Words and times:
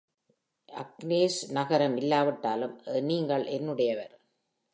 Urkesh 0.69 1.51
நகரம் 1.51 1.97
இல்லாவிட்டாலும் 1.97 2.75
நீங்கள் 3.01 3.45
என்னுடையவர். 3.49 4.13